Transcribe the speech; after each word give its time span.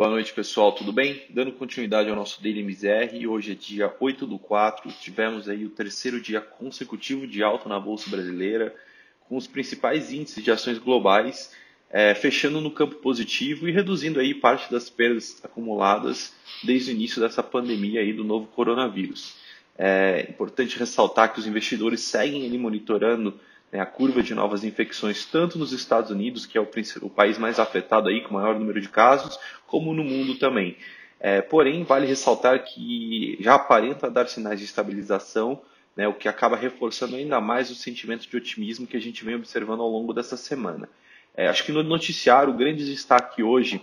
Boa 0.00 0.08
noite, 0.08 0.32
pessoal, 0.32 0.72
tudo 0.72 0.94
bem? 0.94 1.24
Dando 1.28 1.52
continuidade 1.52 2.08
ao 2.08 2.16
nosso 2.16 2.42
Daily 2.42 2.62
MZR, 2.62 3.28
hoje 3.28 3.52
é 3.52 3.54
dia 3.54 3.94
8 4.00 4.26
do 4.26 4.38
4, 4.38 4.90
tivemos 4.98 5.46
aí 5.46 5.66
o 5.66 5.68
terceiro 5.68 6.18
dia 6.18 6.40
consecutivo 6.40 7.26
de 7.26 7.42
alta 7.42 7.68
na 7.68 7.78
Bolsa 7.78 8.08
Brasileira, 8.08 8.74
com 9.28 9.36
os 9.36 9.46
principais 9.46 10.10
índices 10.10 10.42
de 10.42 10.50
ações 10.50 10.78
globais 10.78 11.54
é, 11.90 12.14
fechando 12.14 12.62
no 12.62 12.70
campo 12.70 12.94
positivo 12.94 13.68
e 13.68 13.72
reduzindo 13.72 14.18
aí 14.18 14.32
parte 14.32 14.72
das 14.72 14.88
perdas 14.88 15.38
acumuladas 15.44 16.32
desde 16.64 16.92
o 16.92 16.94
início 16.94 17.20
dessa 17.20 17.42
pandemia 17.42 18.00
aí 18.00 18.14
do 18.14 18.24
novo 18.24 18.46
coronavírus. 18.46 19.36
É 19.76 20.26
importante 20.30 20.78
ressaltar 20.78 21.30
que 21.30 21.40
os 21.40 21.46
investidores 21.46 22.00
seguem 22.00 22.46
ali 22.46 22.56
monitorando 22.56 23.38
a 23.78 23.86
curva 23.86 24.22
de 24.22 24.34
novas 24.34 24.64
infecções, 24.64 25.24
tanto 25.24 25.58
nos 25.58 25.72
Estados 25.72 26.10
Unidos, 26.10 26.44
que 26.44 26.58
é 26.58 26.60
o, 26.60 26.68
o, 27.02 27.10
país 27.10 27.38
mais 27.38 27.60
afetado 27.60 28.08
aí, 28.08 28.20
com 28.22 28.30
o 28.30 28.32
maior 28.34 28.58
número 28.58 28.80
de 28.80 28.88
casos, 28.88 29.38
como 29.66 29.94
no 29.94 30.02
mundo 30.02 30.36
também. 30.36 30.76
É, 31.20 31.40
porém, 31.40 31.84
vale 31.84 32.06
ressaltar 32.06 32.64
que 32.64 33.36
já 33.40 33.54
aparenta 33.54 34.10
dar 34.10 34.26
sinais 34.26 34.58
de 34.58 34.64
estabilização, 34.64 35.60
né, 35.94 36.08
o 36.08 36.14
que 36.14 36.28
acaba 36.28 36.56
reforçando 36.56 37.14
ainda 37.14 37.40
mais 37.40 37.70
o 37.70 37.74
sentimento 37.74 38.28
de 38.28 38.36
otimismo 38.36 38.86
que 38.86 38.96
a 38.96 39.00
gente 39.00 39.24
vem 39.24 39.36
observando 39.36 39.82
ao 39.82 39.88
longo 39.88 40.12
dessa 40.12 40.36
semana. 40.36 40.88
É, 41.36 41.46
acho 41.46 41.64
que 41.64 41.72
no 41.72 41.82
noticiário, 41.82 42.52
o 42.52 42.56
grande 42.56 42.84
destaque 42.84 43.42
hoje 43.42 43.80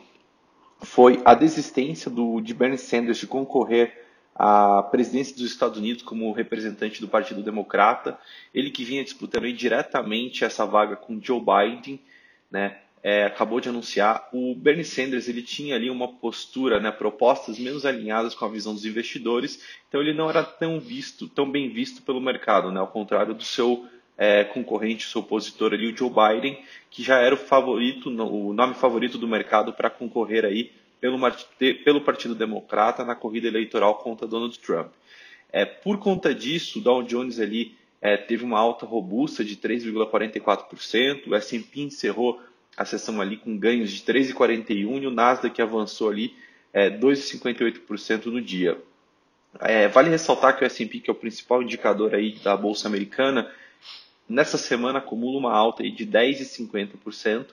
foi 0.81 1.21
a 1.23 1.33
desistência 1.33 2.11
do, 2.11 2.41
de 2.41 2.53
Bernie 2.53 2.77
Sanders 2.77 3.17
de 3.17 3.27
concorrer 3.27 4.06
a 4.37 4.83
presidência 4.83 5.35
dos 5.35 5.45
Estados 5.45 5.79
Unidos 5.79 6.03
como 6.03 6.31
representante 6.31 7.01
do 7.01 7.07
Partido 7.07 7.41
Democrata, 7.41 8.19
ele 8.53 8.69
que 8.69 8.83
vinha 8.83 9.03
disputando 9.03 9.51
diretamente 9.51 10.45
essa 10.45 10.63
vaga 10.63 10.95
com 10.95 11.19
Joe 11.19 11.41
Biden, 11.41 11.99
né, 12.51 12.77
é, 13.01 13.23
acabou 13.23 13.59
de 13.59 13.69
anunciar. 13.69 14.29
O 14.31 14.53
Bernie 14.53 14.85
Sanders 14.85 15.27
ele 15.27 15.41
tinha 15.41 15.75
ali 15.75 15.89
uma 15.89 16.07
postura, 16.07 16.79
né, 16.79 16.91
propostas 16.91 17.57
menos 17.57 17.83
alinhadas 17.83 18.35
com 18.35 18.45
a 18.45 18.49
visão 18.49 18.75
dos 18.75 18.85
investidores, 18.85 19.63
então 19.89 20.01
ele 20.01 20.13
não 20.13 20.29
era 20.29 20.43
tão 20.43 20.79
visto, 20.79 21.27
tão 21.27 21.49
bem 21.49 21.69
visto 21.69 22.03
pelo 22.03 22.21
mercado, 22.21 22.71
né, 22.71 22.79
ao 22.79 22.87
contrário 22.87 23.33
do 23.33 23.43
seu 23.43 23.87
é, 24.15 24.43
concorrente, 24.43 25.07
seu 25.07 25.21
opositor 25.21 25.73
ali, 25.73 25.91
o 25.91 25.97
Joe 25.97 26.11
Biden, 26.11 26.59
que 26.91 27.01
já 27.01 27.19
era 27.19 27.33
o 27.33 27.39
favorito, 27.39 28.09
o 28.09 28.53
nome 28.53 28.75
favorito 28.75 29.17
do 29.17 29.27
mercado 29.27 29.73
para 29.73 29.89
concorrer 29.89 30.45
aí 30.45 30.71
pelo, 30.99 31.19
pelo 31.83 32.01
Partido 32.01 32.35
Democrata 32.35 33.03
na 33.03 33.15
corrida 33.15 33.47
eleitoral 33.47 33.95
contra 33.95 34.27
Donald 34.27 34.57
Trump. 34.59 34.91
É, 35.51 35.65
por 35.65 35.99
conta 35.99 36.33
disso, 36.33 36.79
o 36.79 36.81
Dow 36.81 37.03
Jones 37.03 37.39
ali 37.39 37.75
é, 38.01 38.17
teve 38.17 38.43
uma 38.43 38.59
alta 38.59 38.85
robusta 38.85 39.43
de 39.43 39.55
3,44%, 39.55 41.27
o 41.27 41.35
S&P 41.35 41.81
encerrou 41.81 42.41
a 42.75 42.85
sessão 42.85 43.19
ali 43.19 43.37
com 43.37 43.57
ganhos 43.57 43.91
de 43.91 44.01
3,41% 44.01 45.01
e 45.01 45.07
o 45.07 45.11
Nasdaq 45.11 45.59
avançou 45.61 46.09
ali 46.09 46.35
é, 46.71 46.89
2,58% 46.89 48.25
no 48.27 48.41
dia. 48.41 48.77
É, 49.59 49.87
vale 49.87 50.09
ressaltar 50.09 50.55
que 50.55 50.63
o 50.63 50.67
S&P, 50.67 50.99
que 50.99 51.09
é 51.09 51.13
o 51.13 51.15
principal 51.15 51.63
indicador 51.63 52.13
aí 52.13 52.37
da 52.43 52.55
bolsa 52.55 52.87
americana, 52.87 53.51
nessa 54.29 54.57
semana 54.57 54.99
acumula 54.99 55.39
uma 55.39 55.53
alta 55.53 55.81
aí 55.81 55.89
de 55.89 56.05
10,50%, 56.05 57.47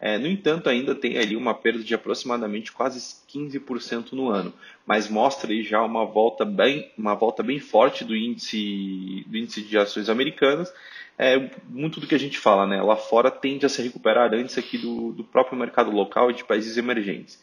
é, 0.00 0.16
no 0.16 0.28
entanto, 0.28 0.68
ainda 0.68 0.94
tem 0.94 1.18
ali 1.18 1.34
uma 1.34 1.52
perda 1.52 1.82
de 1.82 1.92
aproximadamente 1.92 2.70
quase 2.70 3.00
15% 3.28 4.12
no 4.12 4.28
ano, 4.28 4.52
mas 4.86 5.08
mostra 5.08 5.50
aí 5.50 5.62
já 5.62 5.82
uma 5.82 6.04
volta 6.04 6.44
bem, 6.44 6.92
uma 6.96 7.14
volta 7.14 7.42
bem 7.42 7.58
forte 7.58 8.04
do 8.04 8.14
índice, 8.14 9.24
do 9.26 9.36
índice 9.36 9.62
de 9.62 9.76
ações 9.76 10.08
americanas. 10.08 10.72
É, 11.20 11.50
muito 11.68 11.98
do 11.98 12.06
que 12.06 12.14
a 12.14 12.18
gente 12.18 12.38
fala, 12.38 12.64
né? 12.64 12.80
Lá 12.80 12.94
fora 12.94 13.28
tende 13.28 13.66
a 13.66 13.68
se 13.68 13.82
recuperar 13.82 14.32
antes 14.32 14.56
aqui 14.56 14.78
do, 14.78 15.12
do 15.12 15.24
próprio 15.24 15.58
mercado 15.58 15.90
local 15.90 16.30
e 16.30 16.34
de 16.34 16.44
países 16.44 16.76
emergentes. 16.76 17.42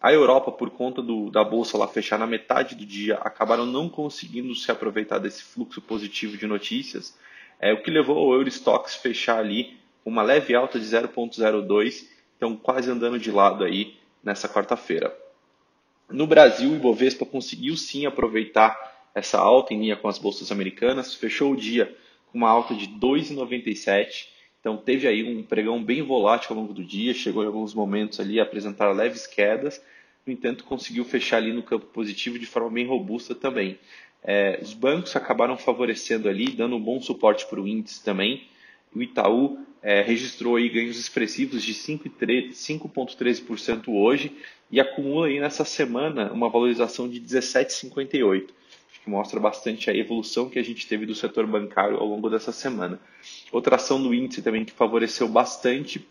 A 0.00 0.12
Europa, 0.12 0.50
por 0.50 0.70
conta 0.70 1.00
do, 1.00 1.30
da 1.30 1.44
bolsa 1.44 1.78
lá 1.78 1.86
fechar 1.86 2.18
na 2.18 2.26
metade 2.26 2.74
do 2.74 2.84
dia, 2.84 3.14
acabaram 3.18 3.64
não 3.64 3.88
conseguindo 3.88 4.52
se 4.56 4.68
aproveitar 4.72 5.18
desse 5.18 5.44
fluxo 5.44 5.80
positivo 5.80 6.36
de 6.36 6.48
notícias, 6.48 7.16
é, 7.60 7.72
o 7.72 7.80
que 7.80 7.92
levou 7.92 8.26
o 8.26 8.34
Eurostox 8.34 8.96
fechar 8.96 9.38
ali 9.38 9.80
uma 10.04 10.22
leve 10.22 10.54
alta 10.54 10.78
de 10.78 10.84
0,02, 10.84 12.06
então 12.36 12.56
quase 12.56 12.90
andando 12.90 13.18
de 13.18 13.30
lado 13.30 13.64
aí 13.64 13.96
nessa 14.22 14.48
quarta-feira. 14.48 15.16
No 16.10 16.26
Brasil, 16.26 16.70
o 16.70 16.76
Ibovespa 16.76 17.24
conseguiu 17.24 17.76
sim 17.76 18.04
aproveitar 18.04 18.92
essa 19.14 19.38
alta 19.38 19.72
em 19.72 19.80
linha 19.80 19.96
com 19.96 20.08
as 20.08 20.18
bolsas 20.18 20.50
americanas, 20.50 21.14
fechou 21.14 21.52
o 21.52 21.56
dia 21.56 21.96
com 22.30 22.38
uma 22.38 22.50
alta 22.50 22.74
de 22.74 22.86
2,97, 22.88 24.26
então 24.60 24.76
teve 24.76 25.06
aí 25.06 25.22
um 25.24 25.42
pregão 25.42 25.82
bem 25.82 26.02
volátil 26.02 26.54
ao 26.54 26.62
longo 26.62 26.72
do 26.72 26.84
dia, 26.84 27.12
chegou 27.12 27.42
em 27.42 27.46
alguns 27.46 27.74
momentos 27.74 28.20
ali 28.20 28.40
a 28.40 28.42
apresentar 28.42 28.90
leves 28.92 29.26
quedas, 29.26 29.82
no 30.26 30.32
entanto 30.32 30.64
conseguiu 30.64 31.04
fechar 31.04 31.38
ali 31.38 31.52
no 31.52 31.62
campo 31.62 31.86
positivo 31.86 32.38
de 32.38 32.46
forma 32.46 32.70
bem 32.70 32.86
robusta 32.86 33.34
também. 33.34 33.78
É, 34.22 34.58
os 34.62 34.72
bancos 34.72 35.16
acabaram 35.16 35.56
favorecendo 35.58 36.28
ali, 36.28 36.50
dando 36.50 36.76
um 36.76 36.80
bom 36.80 37.00
suporte 37.00 37.44
para 37.46 37.60
o 37.60 37.66
índice 37.66 38.04
também. 38.04 38.46
O 38.94 39.02
Itaú 39.02 39.58
é, 39.82 40.02
registrou 40.02 40.56
aí 40.56 40.68
ganhos 40.68 40.98
expressivos 40.98 41.62
de 41.62 41.72
5,13% 41.74 43.88
hoje 43.88 44.36
e 44.70 44.78
acumula 44.80 45.26
aí 45.26 45.40
nessa 45.40 45.64
semana 45.64 46.30
uma 46.32 46.48
valorização 46.48 47.08
de 47.08 47.20
17,58%, 47.20 48.50
que 49.02 49.10
mostra 49.10 49.40
bastante 49.40 49.90
a 49.90 49.94
evolução 49.94 50.48
que 50.48 50.60
a 50.60 50.62
gente 50.62 50.86
teve 50.86 51.04
do 51.04 51.14
setor 51.14 51.46
bancário 51.46 51.96
ao 51.96 52.06
longo 52.06 52.30
dessa 52.30 52.52
semana. 52.52 53.00
Outra 53.50 53.74
ação 53.74 54.00
do 54.00 54.14
índice 54.14 54.42
também 54.42 54.64
que 54.64 54.72
favoreceu 54.72 55.28
bastante 55.28 56.06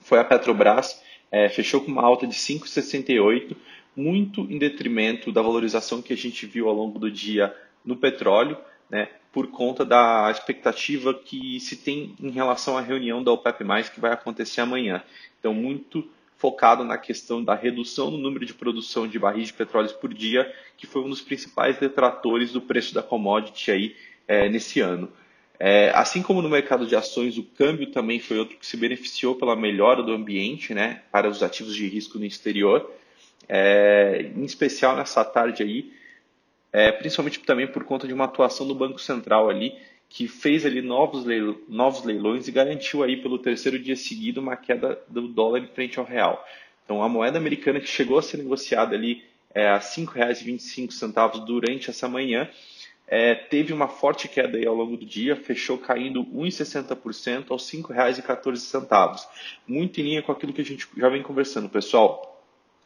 foi 0.00 0.18
a 0.18 0.24
Petrobras, 0.24 1.02
é, 1.30 1.50
fechou 1.50 1.82
com 1.82 1.90
uma 1.90 2.02
alta 2.02 2.26
de 2.26 2.34
5,68%, 2.34 3.54
muito 3.96 4.40
em 4.50 4.58
detrimento 4.58 5.30
da 5.30 5.42
valorização 5.42 6.02
que 6.02 6.12
a 6.12 6.16
gente 6.16 6.46
viu 6.46 6.68
ao 6.68 6.74
longo 6.74 6.98
do 6.98 7.08
dia 7.10 7.54
no 7.84 7.96
petróleo, 7.96 8.56
né, 8.94 9.08
por 9.32 9.48
conta 9.48 9.84
da 9.84 10.30
expectativa 10.30 11.12
que 11.12 11.58
se 11.58 11.74
tem 11.74 12.14
em 12.20 12.30
relação 12.30 12.78
à 12.78 12.80
reunião 12.80 13.24
da 13.24 13.32
OPEP+, 13.32 13.64
que 13.92 13.98
vai 13.98 14.12
acontecer 14.12 14.60
amanhã. 14.60 15.02
Então, 15.40 15.52
muito 15.52 16.08
focado 16.36 16.84
na 16.84 16.96
questão 16.96 17.42
da 17.42 17.56
redução 17.56 18.08
no 18.08 18.18
número 18.18 18.46
de 18.46 18.54
produção 18.54 19.08
de 19.08 19.18
barris 19.18 19.48
de 19.48 19.54
petróleo 19.54 19.92
por 19.94 20.14
dia, 20.14 20.48
que 20.76 20.86
foi 20.86 21.02
um 21.02 21.08
dos 21.08 21.20
principais 21.20 21.76
detratores 21.76 22.52
do 22.52 22.60
preço 22.60 22.94
da 22.94 23.02
commodity 23.02 23.72
aí, 23.72 23.96
é, 24.28 24.48
nesse 24.48 24.78
ano. 24.78 25.10
É, 25.58 25.90
assim 25.90 26.22
como 26.22 26.40
no 26.40 26.48
mercado 26.48 26.86
de 26.86 26.94
ações, 26.94 27.36
o 27.36 27.42
câmbio 27.42 27.90
também 27.90 28.20
foi 28.20 28.38
outro 28.38 28.56
que 28.56 28.66
se 28.66 28.76
beneficiou 28.76 29.34
pela 29.34 29.56
melhora 29.56 30.04
do 30.04 30.12
ambiente 30.12 30.72
né, 30.72 31.02
para 31.10 31.28
os 31.28 31.42
ativos 31.42 31.74
de 31.74 31.88
risco 31.88 32.16
no 32.16 32.24
exterior. 32.24 32.88
É, 33.48 34.30
em 34.36 34.44
especial 34.44 34.94
nessa 34.94 35.24
tarde 35.24 35.64
aí, 35.64 35.92
é, 36.74 36.90
principalmente 36.90 37.38
também 37.38 37.68
por 37.68 37.84
conta 37.84 38.04
de 38.04 38.12
uma 38.12 38.24
atuação 38.24 38.66
do 38.66 38.74
Banco 38.74 38.98
Central 38.98 39.48
ali, 39.48 39.78
que 40.08 40.26
fez 40.26 40.66
ali 40.66 40.82
novos, 40.82 41.24
leilões, 41.24 41.58
novos 41.68 42.04
leilões 42.04 42.48
e 42.48 42.52
garantiu 42.52 43.04
aí 43.04 43.16
pelo 43.16 43.38
terceiro 43.38 43.78
dia 43.78 43.94
seguido 43.94 44.40
uma 44.40 44.56
queda 44.56 44.98
do 45.08 45.28
dólar 45.28 45.60
em 45.60 45.68
frente 45.68 46.00
ao 46.00 46.04
real. 46.04 46.44
Então 46.84 47.00
a 47.00 47.08
moeda 47.08 47.38
americana 47.38 47.78
que 47.78 47.86
chegou 47.86 48.18
a 48.18 48.22
ser 48.22 48.38
negociada 48.38 48.96
ali 48.96 49.22
é, 49.54 49.68
a 49.68 49.76
R$ 49.76 49.84
5,25 49.84 51.44
durante 51.44 51.90
essa 51.90 52.08
manhã, 52.08 52.50
é, 53.06 53.36
teve 53.36 53.72
uma 53.72 53.86
forte 53.86 54.26
queda 54.26 54.58
aí 54.58 54.66
ao 54.66 54.74
longo 54.74 54.96
do 54.96 55.06
dia, 55.06 55.36
fechou 55.36 55.78
caindo 55.78 56.24
1,60% 56.24 57.52
aos 57.52 57.72
R$ 57.72 57.78
5,14. 57.82 59.28
Muito 59.64 60.00
em 60.00 60.04
linha 60.04 60.22
com 60.22 60.32
aquilo 60.32 60.52
que 60.52 60.60
a 60.60 60.64
gente 60.64 60.88
já 60.96 61.08
vem 61.08 61.22
conversando, 61.22 61.68
pessoal. 61.68 62.33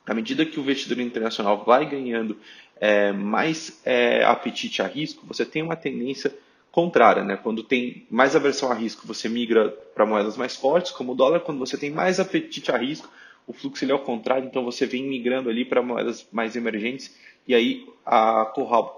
À 0.09 0.15
medida 0.15 0.47
que 0.47 0.59
o 0.59 0.63
investidor 0.63 1.01
internacional 1.01 1.65
vai 1.65 1.89
ganhando 1.89 2.39
é, 2.81 3.13
mais 3.13 3.81
é, 3.85 4.25
apetite 4.25 4.81
a 4.81 4.87
risco, 4.87 5.27
você 5.27 5.45
tem 5.45 5.63
uma 5.63 5.77
tendência 5.77 6.35
contrária, 6.73 7.23
né? 7.23 7.37
Quando 7.37 7.63
tem 7.63 8.07
mais 8.11 8.35
aversão 8.35 8.71
a 8.71 8.75
risco, 8.75 9.07
você 9.07 9.29
migra 9.29 9.69
para 9.95 10.07
moedas 10.07 10.37
mais 10.37 10.57
fortes, 10.57 10.93
como 10.93 11.13
o 11.13 11.15
dólar. 11.15 11.41
Quando 11.41 11.59
você 11.59 11.77
tem 11.77 11.91
mais 11.91 12.19
apetite 12.19 12.71
a 12.71 12.79
risco, 12.79 13.11
o 13.47 13.53
fluxo 13.53 13.85
ele 13.85 13.93
é 13.93 13.95
ao 13.95 14.01
contrário, 14.01 14.47
então 14.47 14.65
você 14.65 14.87
vem 14.87 15.03
migrando 15.03 15.51
ali 15.51 15.65
para 15.65 15.83
moedas 15.83 16.27
mais 16.31 16.55
emergentes 16.55 17.17
e 17.47 17.55
aí 17.55 17.87
a, 18.05 18.45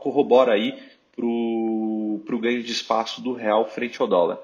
corrobora 0.01 0.53
aí 0.53 0.77
para 1.15 1.25
o 1.25 2.41
ganho 2.41 2.62
de 2.62 2.73
espaço 2.73 3.21
do 3.21 3.33
real 3.33 3.65
frente 3.69 4.01
ao 4.01 4.09
dólar. 4.09 4.39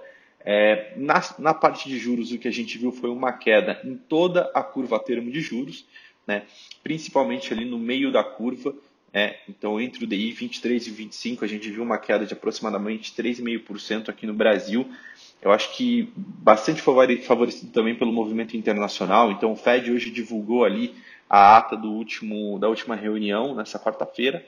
É, 0.48 0.92
na, 0.96 1.20
na 1.40 1.52
parte 1.52 1.88
de 1.88 1.98
juros, 1.98 2.30
o 2.30 2.38
que 2.38 2.46
a 2.46 2.52
gente 2.52 2.78
viu 2.78 2.92
foi 2.92 3.10
uma 3.10 3.32
queda 3.32 3.80
em 3.84 3.96
toda 3.96 4.48
a 4.54 4.62
curva 4.62 4.96
termo 5.00 5.28
de 5.28 5.40
juros, 5.40 5.84
né? 6.26 6.43
principalmente 6.82 7.52
ali 7.52 7.64
no 7.64 7.78
meio 7.78 8.11
da 8.11 8.25
curva. 8.25 8.75
É, 9.12 9.38
então, 9.49 9.81
entre 9.81 10.05
o 10.05 10.06
DI 10.06 10.32
23 10.32 10.87
e 10.87 10.90
25, 10.90 11.44
a 11.44 11.49
gente 11.49 11.70
viu 11.70 11.82
uma 11.82 11.96
queda 11.96 12.26
de 12.26 12.34
aproximadamente 12.34 13.12
3,5% 13.14 14.08
aqui 14.08 14.26
no 14.26 14.34
Brasil. 14.34 14.87
Eu 15.40 15.52
acho 15.52 15.75
que 15.75 16.12
bastante 16.17 16.82
favorecido 16.82 17.73
também 17.73 17.94
pelo 17.94 18.12
movimento 18.12 18.56
internacional. 18.56 19.31
Então, 19.31 19.52
o 19.52 19.56
Fed 19.56 19.90
hoje 19.90 20.11
divulgou 20.11 20.64
ali 20.64 20.94
a 21.31 21.56
ata 21.56 21.76
do 21.76 21.93
último, 21.93 22.58
da 22.58 22.69
última 22.69 22.94
reunião, 22.94 23.55
nessa 23.55 23.78
quarta-feira, 23.78 24.44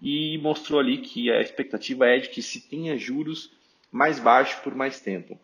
e 0.00 0.38
mostrou 0.38 0.80
ali 0.80 0.98
que 0.98 1.30
a 1.30 1.40
expectativa 1.40 2.06
é 2.06 2.18
de 2.18 2.28
que 2.28 2.42
se 2.42 2.60
tenha 2.60 2.96
juros 2.96 3.50
mais 3.90 4.18
baixos 4.18 4.60
por 4.60 4.74
mais 4.74 5.00
tempo. 5.00 5.38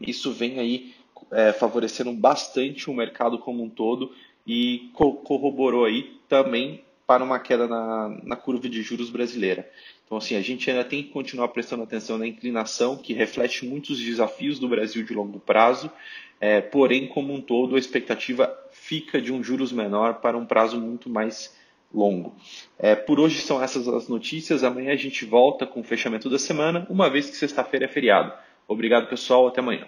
Isso 0.00 0.32
vem 0.32 0.58
aí 0.58 0.94
é, 1.32 1.52
favorecendo 1.52 2.12
bastante 2.12 2.88
o 2.88 2.94
mercado 2.94 3.38
como 3.38 3.62
um 3.62 3.68
todo 3.68 4.14
e 4.48 4.90
corroborou 4.94 5.84
aí 5.84 6.18
também 6.26 6.82
para 7.06 7.22
uma 7.22 7.38
queda 7.38 7.68
na, 7.68 8.18
na 8.24 8.36
curva 8.36 8.68
de 8.68 8.82
juros 8.82 9.10
brasileira. 9.10 9.70
Então, 10.04 10.16
assim, 10.16 10.34
a 10.36 10.40
gente 10.40 10.70
ainda 10.70 10.84
tem 10.84 11.02
que 11.02 11.10
continuar 11.10 11.48
prestando 11.48 11.82
atenção 11.82 12.16
na 12.16 12.26
inclinação, 12.26 12.96
que 12.96 13.12
reflete 13.12 13.66
muitos 13.66 14.00
desafios 14.00 14.58
do 14.58 14.68
Brasil 14.68 15.04
de 15.04 15.12
longo 15.12 15.38
prazo, 15.38 15.90
é, 16.40 16.60
porém, 16.60 17.06
como 17.06 17.32
um 17.34 17.40
todo, 17.40 17.76
a 17.76 17.78
expectativa 17.78 18.54
fica 18.70 19.20
de 19.20 19.32
um 19.32 19.42
juros 19.42 19.70
menor 19.70 20.14
para 20.14 20.36
um 20.36 20.46
prazo 20.46 20.80
muito 20.80 21.10
mais 21.10 21.54
longo. 21.92 22.34
É, 22.78 22.94
por 22.94 23.18
hoje 23.18 23.40
são 23.40 23.62
essas 23.62 23.88
as 23.88 24.08
notícias. 24.08 24.64
Amanhã 24.64 24.92
a 24.92 24.96
gente 24.96 25.24
volta 25.24 25.66
com 25.66 25.80
o 25.80 25.84
fechamento 25.84 26.30
da 26.30 26.38
semana, 26.38 26.86
uma 26.88 27.10
vez 27.10 27.28
que 27.28 27.36
sexta-feira 27.36 27.86
é 27.86 27.88
feriado. 27.88 28.32
Obrigado, 28.66 29.08
pessoal. 29.08 29.46
Até 29.48 29.60
amanhã. 29.60 29.86